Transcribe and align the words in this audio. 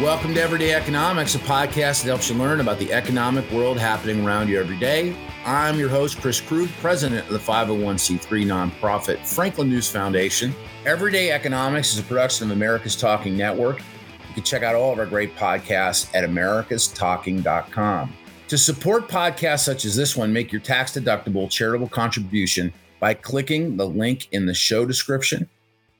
Welcome 0.00 0.32
to 0.32 0.40
Everyday 0.40 0.72
Economics, 0.72 1.34
a 1.34 1.38
podcast 1.40 2.04
that 2.04 2.04
helps 2.04 2.30
you 2.30 2.34
learn 2.34 2.62
about 2.62 2.78
the 2.78 2.90
economic 2.90 3.48
world 3.50 3.78
happening 3.78 4.24
around 4.24 4.48
you 4.48 4.58
every 4.58 4.78
day. 4.78 5.14
I'm 5.44 5.78
your 5.78 5.90
host, 5.90 6.22
Chris 6.22 6.40
Krug, 6.40 6.70
president 6.80 7.26
of 7.26 7.34
the 7.34 7.38
501c3 7.38 8.46
nonprofit 8.46 9.18
Franklin 9.26 9.68
News 9.68 9.90
Foundation. 9.90 10.54
Everyday 10.86 11.32
Economics 11.32 11.92
is 11.92 11.98
a 11.98 12.02
production 12.02 12.46
of 12.46 12.56
America's 12.56 12.96
Talking 12.96 13.36
Network. 13.36 13.80
You 14.28 14.34
can 14.36 14.42
check 14.42 14.62
out 14.62 14.74
all 14.74 14.90
of 14.90 14.98
our 14.98 15.04
great 15.04 15.36
podcasts 15.36 16.08
at 16.14 16.24
americastalking.com. 16.24 18.14
To 18.48 18.56
support 18.56 19.06
podcasts 19.06 19.66
such 19.66 19.84
as 19.84 19.94
this 19.94 20.16
one, 20.16 20.32
make 20.32 20.50
your 20.50 20.62
tax 20.62 20.92
deductible 20.92 21.50
charitable 21.50 21.90
contribution 21.90 22.72
by 23.00 23.12
clicking 23.12 23.76
the 23.76 23.86
link 23.86 24.28
in 24.32 24.46
the 24.46 24.54
show 24.54 24.86
description 24.86 25.46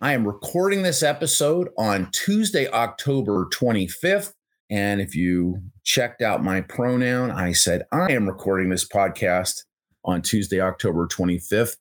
I 0.03 0.15
am 0.15 0.27
recording 0.27 0.83
this 0.83 1.03
episode 1.03 1.69
on 1.77 2.11
Tuesday, 2.11 2.67
October 2.71 3.47
25th. 3.53 4.33
And 4.71 4.99
if 4.99 5.15
you 5.15 5.61
checked 5.85 6.23
out 6.23 6.43
my 6.43 6.63
pronoun, 6.63 7.31
I 7.31 7.53
said 7.53 7.83
I 7.93 8.11
am 8.11 8.27
recording 8.27 8.71
this 8.71 8.89
podcast 8.89 9.65
on 10.07 10.23
Tuesday, 10.23 10.59
October 10.59 11.07
25th. 11.07 11.77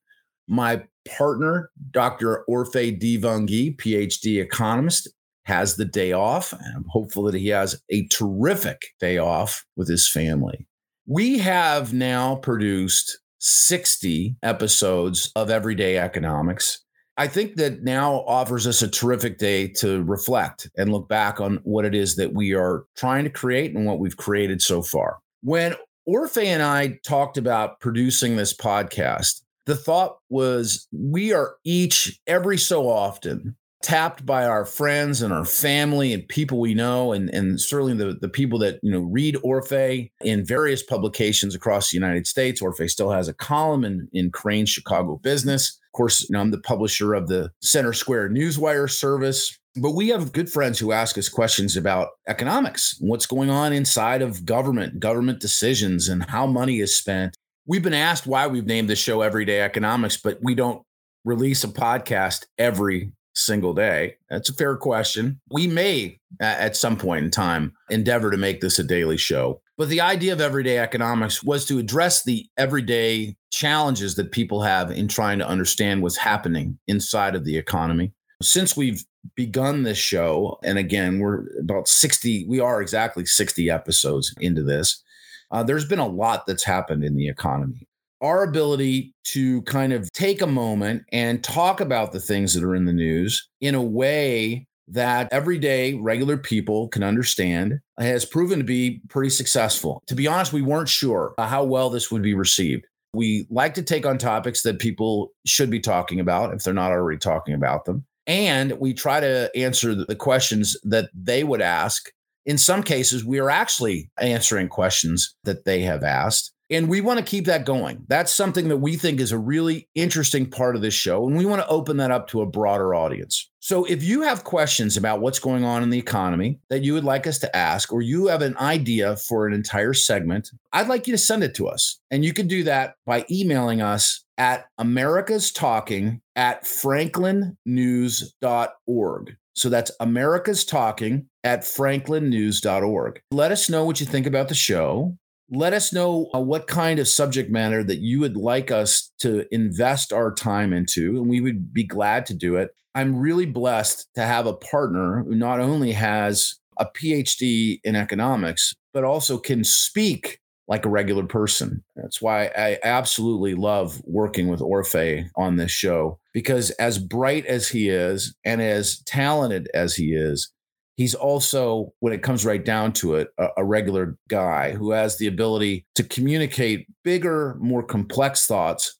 My 0.50 0.84
partner, 1.08 1.72
Dr. 1.92 2.44
Orphe 2.50 3.00
Divounguy, 3.00 3.78
PhD 3.78 4.42
economist, 4.42 5.08
has 5.46 5.78
the 5.78 5.86
day 5.86 6.12
off. 6.12 6.52
And 6.52 6.76
I'm 6.76 6.86
hopeful 6.90 7.24
that 7.24 7.36
he 7.36 7.48
has 7.48 7.82
a 7.90 8.06
terrific 8.08 8.82
day 9.00 9.18
off 9.18 9.64
with 9.78 9.88
his 9.88 10.10
family. 10.10 10.68
We 11.08 11.38
have 11.38 11.94
now 11.94 12.36
produced 12.36 13.18
60 13.38 14.36
episodes 14.44 15.32
of 15.38 15.50
Everyday 15.50 15.98
Economics. 15.98 16.84
I 17.20 17.28
think 17.28 17.58
that 17.58 17.84
now 17.84 18.24
offers 18.28 18.66
us 18.66 18.82
a 18.82 18.88
terrific 18.88 19.40
day 19.40 19.68
to 19.80 20.04
reflect 20.04 20.70
and 20.78 20.94
look 20.94 21.10
back 21.10 21.42
on 21.42 21.60
what 21.64 21.84
it 21.84 21.94
is 21.94 22.16
that 22.16 22.34
we 22.34 22.54
are 22.54 22.86
trying 22.96 23.26
to 23.26 23.30
create 23.30 23.76
and 23.76 23.86
what 23.86 24.00
we've 24.00 24.16
created 24.16 24.62
so 24.62 24.82
far. 24.82 25.20
When 25.44 25.76
Orphe 26.08 26.42
and 26.42 26.64
I 26.64 26.98
talked 27.06 27.38
about 27.38 27.82
producing 27.82 28.38
this 28.38 28.56
podcast, 28.56 29.42
the 29.66 29.76
thought 29.76 30.20
was 30.30 30.88
we 30.94 31.34
are 31.34 31.56
each 31.66 32.18
every 32.26 32.58
so 32.58 32.88
often 32.88 33.58
tapped 33.82 34.26
by 34.26 34.46
our 34.46 34.66
friends 34.66 35.22
and 35.22 35.34
our 35.34 35.46
family 35.46 36.14
and 36.14 36.28
people 36.28 36.60
we 36.60 36.74
know 36.74 37.14
and, 37.14 37.30
and 37.30 37.60
certainly 37.62 37.94
the, 37.94 38.18
the 38.20 38.30
people 38.30 38.60
that 38.60 38.80
you 38.84 38.92
know 38.92 39.00
read 39.00 39.36
Orphe 39.44 40.12
in 40.22 40.46
various 40.46 40.84
publications 40.84 41.56
across 41.56 41.90
the 41.90 41.96
United 41.98 42.28
States. 42.28 42.62
Orphe 42.62 42.90
still 42.90 43.12
has 43.12 43.28
a 43.28 43.34
column 43.34 43.86
in, 43.86 44.10
in 44.12 44.32
Crain 44.32 44.66
Chicago 44.66 45.18
Business. 45.24 45.80
Of 45.88 45.94
course, 45.94 46.22
you 46.22 46.34
know, 46.34 46.40
I'm 46.40 46.52
the 46.52 46.60
publisher 46.60 47.14
of 47.14 47.28
the 47.28 47.52
Center 47.62 47.94
Square 47.94 48.30
Newswire 48.30 48.90
service. 48.90 49.58
But 49.76 49.92
we 49.92 50.10
have 50.10 50.34
good 50.34 50.52
friends 50.52 50.80
who 50.80 50.92
ask 50.92 51.18
us 51.18 51.30
questions 51.30 51.78
about 51.78 52.10
economics, 52.28 52.98
what's 53.00 53.28
going 53.28 53.50
on 53.50 53.72
inside 53.72 54.22
of 54.22 54.44
government, 54.44 55.00
government 55.00 55.40
decisions, 55.40 56.10
and 56.10 56.24
how 56.30 56.48
money 56.48 56.80
is 56.80 56.96
spent. 56.96 57.38
We've 57.66 57.84
been 57.84 57.94
asked 57.94 58.26
why 58.26 58.48
we've 58.48 58.66
named 58.66 58.90
the 58.90 58.96
show 58.96 59.22
Everyday 59.22 59.62
Economics, 59.62 60.18
but 60.18 60.40
we 60.42 60.56
don't 60.56 60.82
release 61.24 61.64
a 61.64 61.68
podcast 61.68 62.46
every 62.58 63.12
single 63.40 63.74
day? 63.74 64.16
That's 64.30 64.50
a 64.50 64.54
fair 64.54 64.76
question. 64.76 65.40
We 65.52 65.68
may, 65.68 66.20
at 66.40 66.76
some 66.76 66.98
point 66.98 67.26
in 67.26 67.32
time, 67.32 67.74
endeavor 67.90 68.32
to 68.32 68.38
make 68.38 68.62
this 68.62 68.80
a 68.80 68.84
daily 68.84 69.18
show. 69.18 69.62
But 69.78 69.90
the 69.90 70.02
idea 70.02 70.34
of 70.34 70.42
everyday 70.42 70.78
economics 70.78 71.44
was 71.44 71.66
to 71.66 71.80
address 71.80 72.24
the 72.24 72.46
everyday 72.58 73.38
challenges 73.52 74.16
that 74.16 74.32
people 74.32 74.62
have 74.62 74.92
in 74.92 75.08
trying 75.08 75.40
to 75.40 75.48
understand 75.48 76.02
what's 76.02 76.18
happening 76.18 76.78
inside 76.88 77.36
of 77.36 77.46
the 77.46 77.58
economy. 77.58 78.14
Since 78.42 78.78
we've 78.78 79.04
begun 79.36 79.84
this 79.84 79.98
show, 79.98 80.60
and 80.64 80.78
again, 80.78 81.20
we're 81.20 81.46
about 81.60 81.88
60, 81.88 82.46
we 82.48 82.60
are 82.60 82.82
exactly 82.82 83.26
60 83.26 83.70
episodes 83.70 84.34
into 84.40 84.64
this. 84.64 85.04
Uh, 85.52 85.64
there's 85.64 85.86
been 85.86 86.00
a 86.00 86.08
lot 86.08 86.46
that's 86.46 86.64
happened 86.64 87.04
in 87.04 87.16
the 87.16 87.28
economy 87.28 87.89
our 88.22 88.44
ability 88.44 89.14
to 89.26 89.62
kind 89.64 89.94
of 89.94 90.12
take 90.12 90.42
a 90.42 90.48
moment 90.48 91.04
and 91.12 91.44
talk 91.44 91.82
about 91.82 92.12
the 92.12 92.20
things 92.20 92.54
that 92.54 92.64
are 92.64 92.76
in 92.76 92.86
the 92.86 92.94
news 92.94 93.48
in 93.62 93.76
a 93.76 93.82
way 93.82 94.66
that 94.88 95.32
everyday 95.32 95.94
regular 95.94 96.38
people 96.38 96.88
can 96.88 97.04
understand 97.04 97.80
has 98.00 98.26
proven 98.26 98.60
to 98.60 98.66
be 98.66 99.02
pretty 99.08 99.30
successful. 99.30 100.02
To 100.08 100.16
be 100.16 100.28
honest, 100.28 100.52
we 100.52 100.62
weren't 100.62 100.90
sure 100.90 101.34
how 101.38 101.64
well 101.64 101.90
this 101.90 102.12
would 102.12 102.24
be 102.24 102.34
received. 102.34 102.86
We 103.14 103.46
like 103.50 103.74
to 103.76 103.84
take 103.84 104.06
on 104.06 104.18
topics 104.18 104.64
that 104.64 104.80
people 104.80 105.32
should 105.46 105.70
be 105.70 105.80
talking 105.80 106.20
about 106.20 106.54
if 106.54 106.64
they're 106.64 106.74
not 106.74 106.92
already 106.92 107.20
talking 107.20 107.54
about 107.54 107.86
them. 107.86 108.06
And 108.28 108.74
we 108.74 108.94
try 108.94 109.20
to 109.20 109.50
answer 109.56 109.96
the 109.96 110.16
questions 110.16 110.78
that 110.84 111.10
they 111.14 111.44
would 111.44 111.62
ask. 111.62 112.12
In 112.46 112.58
some 112.58 112.84
cases, 112.84 113.26
we 113.26 113.40
are 113.40 113.50
actually 113.50 114.10
answering 114.20 114.70
questions 114.70 115.36
that 115.44 115.66
they 115.66 115.82
have 115.82 116.04
asked. 116.04 116.52
And 116.72 116.88
we 116.88 117.02
want 117.02 117.18
to 117.18 117.26
keep 117.26 117.46
that 117.46 117.66
going. 117.66 118.06
That's 118.08 118.32
something 118.32 118.68
that 118.68 118.78
we 118.78 118.96
think 118.96 119.20
is 119.20 119.32
a 119.32 119.40
really 119.40 119.90
interesting 119.96 120.50
part 120.50 120.76
of 120.76 120.84
this 120.84 120.94
show. 120.94 121.28
And 121.28 121.36
we 121.36 121.46
want 121.46 121.62
to 121.62 121.68
open 121.68 121.98
that 121.98 122.12
up 122.12 122.28
to 122.30 122.42
a 122.42 122.46
broader 122.46 122.94
audience. 122.94 123.50
So 123.60 123.86
if 123.86 124.04
you 124.04 124.22
have 124.22 124.44
questions 124.44 124.96
about 124.96 125.20
what's 125.20 125.40
going 125.40 125.64
on 125.64 125.82
in 125.82 125.90
the 125.90 125.98
economy 125.98 126.60
that 126.70 126.84
you 126.84 126.94
would 126.94 127.04
like 127.04 127.26
us 127.26 127.40
to 127.40 127.56
ask, 127.56 127.92
or 127.92 128.02
you 128.02 128.28
have 128.28 128.44
an 128.44 128.56
idea 128.58 129.16
for 129.16 129.48
an 129.48 129.54
entire 129.54 129.94
segment, 129.94 130.52
I'd 130.72 130.88
like 130.88 131.08
you 131.08 131.14
to 131.14 131.18
send 131.18 131.44
it 131.44 131.56
to 131.56 131.68
us. 131.68 132.00
And 132.12 132.24
you 132.24 132.34
can 132.34 132.48
do 132.48 132.64
that 132.64 132.96
by 133.06 133.26
emailing 133.32 133.82
us 133.82 134.24
at 134.38 134.68
America's 134.78 135.52
Talking 135.52 136.22
at 136.36 136.64
franklinnews.org. 136.64 139.36
So 139.56 139.70
that's 139.70 139.92
America's 140.00 140.64
Talking 140.64 141.26
at 141.44 141.64
franklinnews.org. 141.64 143.22
Let 143.32 143.52
us 143.52 143.70
know 143.70 143.84
what 143.84 144.00
you 144.00 144.06
think 144.06 144.26
about 144.26 144.48
the 144.48 144.56
show 144.56 145.18
let 145.52 145.74
us 145.74 145.92
know 145.92 146.30
uh, 146.34 146.40
what 146.40 146.68
kind 146.68 147.00
of 147.00 147.08
subject 147.08 147.50
matter 147.50 147.84
that 147.84 148.00
you 148.00 148.20
would 148.20 148.38
like 148.38 148.72
us 148.72 149.12
to 149.20 149.46
invest 149.54 150.14
our 150.14 150.34
time 150.34 150.74
into, 150.74 151.18
and 151.18 151.30
we 151.30 151.42
would 151.42 151.74
be 151.74 151.84
glad 151.84 152.26
to 152.28 152.34
do 152.34 152.56
it. 152.56 152.70
I'm 152.96 153.18
really 153.18 153.46
blessed 153.46 154.08
to 154.16 154.22
have 154.22 154.46
a 154.46 154.54
partner 154.54 155.24
who 155.24 155.36
not 155.36 155.60
only 155.60 155.92
has 155.94 156.56
a 156.78 156.86
PhD 156.86 157.80
in 157.84 157.96
economics, 157.96 158.74
but 158.94 159.04
also 159.04 159.38
can 159.38 159.64
speak 159.64 160.40
like 160.68 160.86
a 160.86 160.90
regular 160.90 161.26
person. 161.26 161.84
That's 161.96 162.22
why 162.22 162.52
I 162.56 162.78
absolutely 162.84 163.56
love 163.56 164.02
working 164.06 164.48
with 164.48 164.60
Orphe 164.60 165.28
on 165.36 165.56
this 165.56 165.72
show 165.72 166.20
because, 166.32 166.70
as 166.72 167.00
bright 167.00 167.46
as 167.48 167.70
he 167.70 167.90
is 167.90 168.36
and 168.46 168.62
as 168.62 169.00
talented 169.02 169.68
as 169.74 169.96
he 169.96 170.14
is, 170.14 170.52
he's 171.00 171.16
also, 171.16 171.94
when 172.02 172.12
it 172.12 172.22
comes 172.22 172.46
right 172.46 172.66
down 172.66 172.92
to 172.92 173.16
it, 173.16 173.30
a, 173.38 173.48
a, 173.56 173.64
regular 173.64 174.18
guy 174.28 174.74
who 174.74 174.92
has 174.92 175.18
the 175.18 175.28
ability 175.28 175.86
to 175.96 176.04
communicate 176.04 176.88
bigger, 177.06 177.56
more 177.62 177.82
complex 177.82 178.46
thoughts 178.46 179.00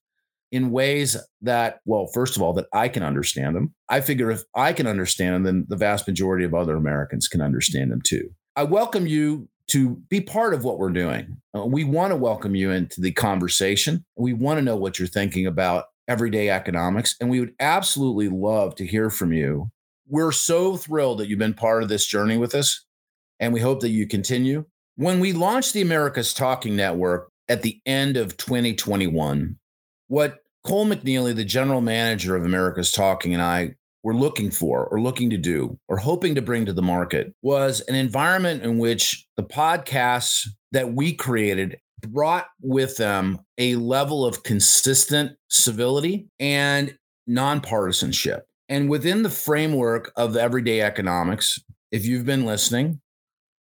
in 0.50 0.72
ways 0.72 1.18
that, 1.42 1.82
well, 1.84 2.08
first 2.14 2.38
of 2.38 2.42
all, 2.42 2.54
that 2.54 2.68
I 2.72 2.88
can 2.88 3.04
understand 3.04 3.54
them. 3.54 3.76
I 3.90 4.00
figure 4.00 4.32
if 4.32 4.44
I 4.56 4.72
can 4.72 4.88
understand 4.88 5.36
them, 5.36 5.44
then 5.44 5.66
the 5.68 5.76
vast 5.76 6.08
majority 6.08 6.46
of 6.46 6.54
other 6.54 6.78
Americans 6.78 7.28
can 7.28 7.42
understand 7.42 7.92
them 7.92 8.02
too. 8.02 8.30
I 8.56 8.64
welcome 8.64 9.06
you 9.06 9.50
to 9.68 9.98
be 10.08 10.22
part 10.22 10.54
of 10.54 10.64
what 10.64 10.80
we're 10.80 10.92
doing. 10.92 11.36
Uh, 11.54 11.66
we 11.66 11.84
want 11.84 12.12
to 12.12 12.16
welcome 12.16 12.56
you 12.56 12.72
into 12.72 13.02
the 13.02 13.12
conversation. 13.12 14.06
We 14.16 14.32
want 14.32 14.58
to 14.58 14.64
know 14.64 14.78
what 14.78 15.00
you're 15.00 15.08
thinking 15.10 15.46
about 15.46 15.88
everyday 16.08 16.50
economics. 16.50 17.18
And 17.20 17.30
we 17.30 17.42
would 17.42 17.56
absolutely 17.60 18.30
love 18.30 18.76
to 18.76 18.88
hear 18.88 19.10
from 19.10 19.34
you 19.34 19.70
we're 20.10 20.32
so 20.32 20.76
thrilled 20.76 21.20
that 21.20 21.30
you've 21.30 21.40
been 21.40 21.54
part 21.54 21.84
of 21.84 21.90
this 21.90 22.06
journey 22.06 22.38
with 22.38 22.56
us, 22.56 22.86
and 23.40 23.54
we 23.54 23.62
hope 23.62 23.80
that 23.82 23.90
you 23.90 24.08
continue. 24.08 24.66
When 24.96 25.20
we 25.20 25.32
launched 25.32 25.74
the 25.74 25.82
America's 25.82 26.34
Talking 26.34 26.76
Network 26.76 27.32
at 27.48 27.62
the 27.62 27.80
end 27.86 28.18
of 28.18 28.36
2021, 28.36 29.58
what 30.08 30.40
Cole 30.66 30.86
McNeely, 30.86 31.36
the 31.36 31.46
general 31.46 31.80
manager 31.80 32.36
of 32.36 32.44
America's 32.44 32.92
Talking, 32.92 33.34
and 33.34 33.42
I 33.42 33.76
were 34.04 34.16
looking 34.16 34.50
for, 34.50 34.86
or 34.88 35.00
looking 35.00 35.30
to 35.30 35.38
do, 35.38 35.78
or 35.88 35.98
hoping 35.98 36.36
to 36.36 36.42
bring 36.42 36.66
to 36.66 36.74
the 36.74 36.82
market 36.82 37.34
was 37.42 37.82
an 37.82 37.96
environment 37.96 38.64
in 38.64 38.78
which 38.78 39.26
the 39.38 39.44
podcasts 39.44 40.48
that 40.72 40.94
we 40.94 41.14
created 41.14 41.78
brought 42.08 42.48
with 42.62 42.98
them 42.98 43.40
a 43.58 43.76
level 43.76 44.26
of 44.26 44.44
consistent 44.44 45.34
civility 45.50 46.28
and 46.40 46.98
nonpartisanship. 47.30 48.42
And 48.70 48.88
within 48.88 49.24
the 49.24 49.32
framework 49.32 50.12
of 50.16 50.38
everyday 50.38 50.82
economics, 50.82 51.60
if 51.92 52.06
you've 52.06 52.26
been 52.26 52.46
listening, 52.46 53.02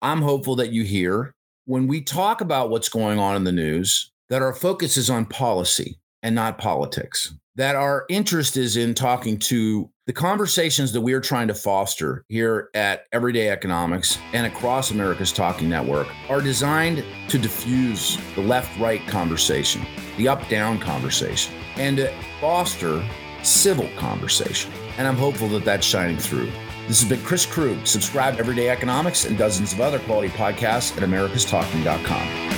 I'm 0.03 0.23
hopeful 0.23 0.57
that 0.57 0.73
you 0.73 0.83
hear 0.83 1.35
when 1.67 1.87
we 1.87 2.01
talk 2.01 2.41
about 2.41 2.71
what's 2.71 2.89
going 2.89 3.19
on 3.19 3.37
in 3.37 3.45
the 3.45 3.53
news, 3.53 4.11
that 4.29 4.43
our 4.43 4.53
focus 4.53 4.97
is 4.97 5.09
on 5.09 5.25
policy 5.27 6.01
and 6.23 6.35
not 6.35 6.59
politics, 6.59 7.35
that 7.55 7.77
our 7.77 8.07
interest 8.09 8.57
is 8.57 8.77
in 8.77 8.95
talking 8.95 9.39
to 9.39 9.89
the 10.07 10.13
conversations 10.13 10.93
that 10.93 11.01
we're 11.01 11.21
trying 11.21 11.47
to 11.47 11.55
foster 11.55 12.25
here 12.29 12.71
at 12.75 13.05
Everyday 13.13 13.51
Economics 13.51 14.19
and 14.33 14.47
across 14.47 14.91
America's 14.91 15.33
Talking 15.33 15.69
Network 15.69 16.09
are 16.29 16.41
designed 16.41 17.05
to 17.29 17.39
diffuse 17.39 18.19
the 18.35 18.43
left 18.43 18.77
right 18.81 19.07
conversation, 19.07 19.87
the 20.17 20.27
up 20.27 20.49
down 20.49 20.79
conversation, 20.79 21.55
and 21.77 21.99
to 21.99 22.13
foster 22.41 23.05
civil 23.43 23.89
conversation. 23.97 24.73
And 24.99 25.07
I'm 25.07 25.17
hopeful 25.17 25.49
that 25.49 25.65
that's 25.65 25.87
shining 25.87 26.19
through. 26.19 26.51
This 26.89 27.01
has 27.01 27.09
been 27.09 27.23
Chris 27.23 27.47
Krug. 27.47 27.87
Subscribe 27.87 28.35
to 28.35 28.41
Everyday 28.41 28.69
Economics 28.69 29.25
and 29.25 29.39
dozens 29.39 29.73
of 29.73 29.81
other 29.81 29.99
quality 30.01 30.29
podcasts 30.29 30.97
at 30.97 31.09
americastalking.com. 31.09 32.58